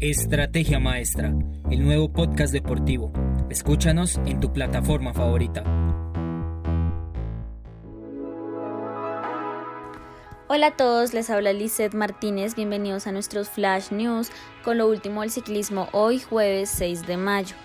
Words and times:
Estrategia 0.00 0.78
Maestra, 0.78 1.34
el 1.72 1.84
nuevo 1.84 2.12
podcast 2.12 2.52
deportivo. 2.52 3.12
Escúchanos 3.50 4.20
en 4.26 4.38
tu 4.38 4.52
plataforma 4.52 5.12
favorita. 5.12 5.64
Hola 10.46 10.68
a 10.68 10.76
todos, 10.76 11.14
les 11.14 11.30
habla 11.30 11.52
Lizeth 11.52 11.94
Martínez, 11.94 12.54
bienvenidos 12.54 13.08
a 13.08 13.12
nuestros 13.12 13.48
Flash 13.48 13.90
News 13.90 14.30
con 14.62 14.78
lo 14.78 14.86
último 14.86 15.22
del 15.22 15.32
ciclismo 15.32 15.88
hoy 15.90 16.20
jueves 16.20 16.70
6 16.76 17.04
de 17.08 17.16
mayo. 17.16 17.56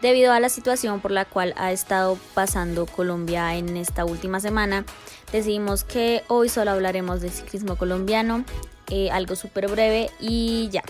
Debido 0.00 0.32
a 0.32 0.38
la 0.38 0.50
situación 0.50 1.00
por 1.00 1.10
la 1.10 1.24
cual 1.24 1.52
ha 1.56 1.72
estado 1.72 2.16
pasando 2.32 2.86
Colombia 2.86 3.56
en 3.56 3.76
esta 3.76 4.04
última 4.04 4.38
semana, 4.38 4.84
decidimos 5.32 5.82
que 5.82 6.22
hoy 6.28 6.48
solo 6.48 6.70
hablaremos 6.70 7.22
del 7.22 7.32
ciclismo 7.32 7.74
colombiano, 7.74 8.44
eh, 8.88 9.10
algo 9.10 9.34
súper 9.34 9.68
breve 9.68 10.10
y 10.20 10.68
ya. 10.70 10.84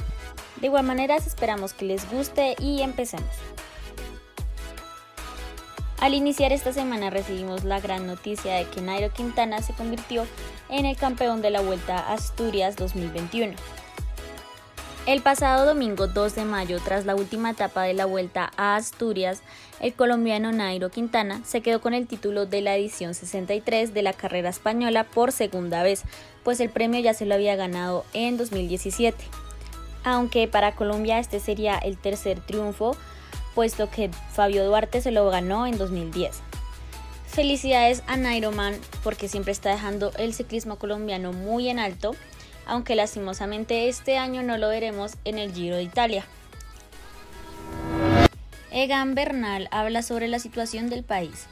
De 0.63 0.69
igual 0.69 0.87
manera, 0.87 1.17
esperamos 1.17 1.75
que 1.75 1.85
les 1.85 2.09
guste 2.09 2.55
y 2.61 2.83
empecemos. 2.83 3.29
Al 5.99 6.15
iniciar 6.15 6.53
esta 6.53 6.73
semana 6.73 7.11
recibimos 7.11 7.65
la 7.65 7.81
gran 7.81 8.07
noticia 8.07 8.55
de 8.55 8.67
que 8.67 8.81
Nairo 8.81 9.13
Quintana 9.13 9.61
se 9.61 9.73
convirtió 9.73 10.25
en 10.69 10.87
el 10.87 10.97
campeón 10.97 11.43
de 11.43 11.51
la 11.51 11.61
Vuelta 11.61 11.99
a 11.99 12.13
Asturias 12.13 12.77
2021. 12.77 13.55
El 15.07 15.21
pasado 15.21 15.67
domingo 15.67 16.07
2 16.07 16.37
de 16.37 16.45
mayo, 16.45 16.79
tras 16.85 17.07
la 17.07 17.17
última 17.17 17.51
etapa 17.51 17.83
de 17.83 17.95
la 17.95 18.07
Vuelta 18.07 18.53
a 18.57 18.77
Asturias, 18.77 19.43
el 19.81 19.95
colombiano 19.95 20.53
Nairo 20.53 20.91
Quintana 20.91 21.41
se 21.45 21.61
quedó 21.61 21.81
con 21.81 21.93
el 21.93 22.07
título 22.07 22.47
de 22.47 22.61
la 22.61 22.77
edición 22.77 23.15
63 23.15 23.95
de 23.95 24.03
la 24.03 24.13
carrera 24.13 24.51
española 24.51 25.03
por 25.03 25.33
segunda 25.33 25.83
vez, 25.83 26.05
pues 26.45 26.61
el 26.61 26.71
premio 26.71 27.01
ya 27.01 27.15
se 27.15 27.27
lo 27.27 27.35
había 27.35 27.57
ganado 27.57 28.05
en 28.13 28.37
2017. 28.37 29.42
Aunque 30.05 30.49
para 30.49 30.75
Colombia 30.75 31.19
este 31.19 31.41
sería 31.41 31.79
el 31.79 31.97
tercer 31.97 32.41
triunfo, 32.41 32.97
puesto 33.55 33.91
que 33.91 34.11
Fabio 34.33 34.65
Duarte 34.65 35.01
se 35.01 35.13
lo 35.13 35.29
ganó 35.31 35.67
en 35.67 35.79
2010. 35.79 36.41
Felicidades 37.27 38.03
a 38.07 38.17
Nairoman 38.17 38.77
porque 39.03 39.29
siempre 39.29 39.53
está 39.53 39.71
dejando 39.71 40.13
el 40.19 40.35
ciclismo 40.35 40.77
colombiano 40.77 41.33
muy 41.33 41.69
en 41.69 41.79
alto, 41.79 42.15
aunque 42.67 42.95
lastimosamente 42.95 43.89
este 43.89 44.19
año 44.19 44.43
no 44.43 44.59
lo 44.59 44.69
veremos 44.69 45.15
en 45.25 45.39
el 45.39 45.53
Giro 45.53 45.77
de 45.77 45.83
Italia. 45.83 46.27
Egan 48.71 49.15
Bernal 49.15 49.69
habla 49.71 50.03
sobre 50.03 50.29
la 50.29 50.39
situación 50.39 50.89
del 50.89 51.05
país. 51.05 51.47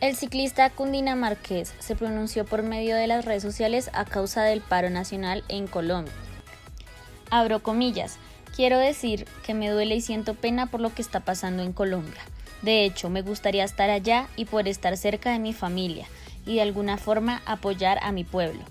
El 0.00 0.14
ciclista 0.14 0.68
cundinamarqués 0.68 1.72
se 1.78 1.96
pronunció 1.96 2.44
por 2.44 2.62
medio 2.62 2.96
de 2.96 3.06
las 3.06 3.24
redes 3.24 3.42
sociales 3.42 3.88
a 3.94 4.04
causa 4.04 4.42
del 4.42 4.60
paro 4.60 4.90
nacional 4.90 5.42
en 5.48 5.68
Colombia. 5.68 6.12
Abro 7.30 7.62
comillas, 7.62 8.18
Quiero 8.56 8.78
decir 8.78 9.26
que 9.44 9.52
me 9.52 9.68
duele 9.68 9.96
y 9.96 10.00
siento 10.00 10.32
pena 10.32 10.64
por 10.64 10.80
lo 10.80 10.94
que 10.94 11.02
está 11.02 11.20
pasando 11.20 11.62
en 11.62 11.74
Colombia. 11.74 12.22
De 12.62 12.86
hecho, 12.86 13.10
me 13.10 13.20
gustaría 13.20 13.64
estar 13.64 13.90
allá 13.90 14.28
y 14.34 14.46
poder 14.46 14.68
estar 14.68 14.96
cerca 14.96 15.30
de 15.30 15.38
mi 15.38 15.52
familia 15.52 16.06
y 16.46 16.54
de 16.54 16.62
alguna 16.62 16.96
forma 16.96 17.42
apoyar 17.44 17.98
a 18.00 18.12
mi 18.12 18.24
pueblo. 18.24 18.62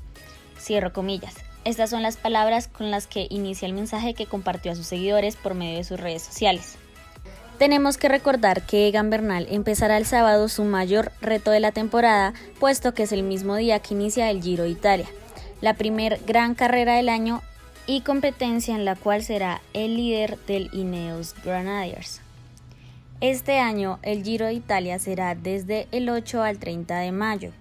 Cierro 0.59 0.92
comillas. 0.92 1.36
Estas 1.66 1.92
son 1.92 2.02
las 2.02 2.17
palabras 2.17 2.67
con 2.67 2.89
las 2.89 3.06
que 3.06 3.28
inicia 3.30 3.67
el 3.67 3.73
mensaje 3.73 4.16
que 4.16 4.25
compartió 4.25 4.72
a 4.72 4.75
sus 4.75 4.88
seguidores 4.88 5.36
por 5.36 5.53
medio 5.53 5.78
de 5.78 5.84
sus 5.84 6.00
redes 6.00 6.23
sociales. 6.23 6.78
Tenemos 7.59 7.97
que 7.97 8.09
recordar 8.09 8.66
que 8.66 8.88
Egan 8.88 9.12
Bernal 9.12 9.45
empezará 9.52 9.97
el 9.97 10.08
sábado 10.08 10.50
su 10.50 10.64
mayor 10.64 11.12
reto 11.22 11.52
de 11.52 11.59
la 11.59 11.72
temporada, 11.72 12.34
puesto 12.59 12.95
que 12.95 13.03
es 13.03 13.12
el 13.12 13.22
mismo 13.22 13.56
día 13.56 13.80
que 13.80 13.94
inicia 13.94 14.31
el 14.31 14.42
Giro 14.42 14.64
de 14.64 14.72
Italia, 14.72 15.08
la 15.62 15.75
primer 15.75 16.19
gran 16.25 16.56
carrera 16.56 16.95
del 16.95 17.09
año 17.09 17.44
y 17.88 18.02
competencia 18.02 18.75
en 18.75 18.86
la 18.86 18.95
cual 18.95 19.23
será 19.23 19.61
el 19.73 19.95
líder 19.97 20.38
del 20.45 20.69
Ineos 20.73 21.36
Grenadiers. 21.44 22.22
Este 23.22 23.59
año 23.59 24.00
el 24.02 24.23
Giro 24.23 24.45
de 24.45 24.53
Italia 24.53 25.00
será 25.00 25.36
desde 25.36 25.88
el 25.91 26.09
8 26.09 26.44
al 26.44 26.59
30 26.59 26.97
de 26.97 27.12
mayo 27.12 27.51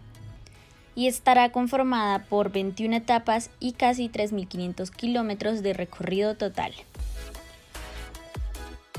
y 0.94 1.08
estará 1.08 1.50
conformada 1.52 2.24
por 2.24 2.50
21 2.50 2.96
etapas 2.96 3.50
y 3.60 3.72
casi 3.72 4.08
3.500 4.08 4.90
kilómetros 4.90 5.62
de 5.62 5.72
recorrido 5.72 6.36
total. 6.36 6.72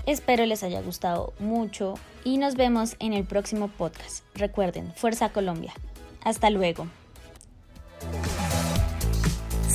Espero 0.06 0.46
les 0.46 0.64
haya 0.64 0.82
gustado 0.82 1.34
mucho 1.40 1.96
y 2.24 2.38
nos 2.38 2.56
vemos 2.56 2.96
en 3.00 3.14
el 3.14 3.26
próximo 3.26 3.70
podcast. 3.70 4.24
Recuerden, 4.36 4.94
Fuerza 4.96 5.30
Colombia. 5.30 5.74
Hasta 6.24 6.50
luego. 6.50 6.88